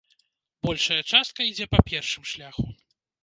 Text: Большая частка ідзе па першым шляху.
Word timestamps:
Большая 0.67 0.97
частка 1.11 1.39
ідзе 1.49 1.65
па 1.73 1.79
першым 1.91 2.23
шляху. 2.31 2.65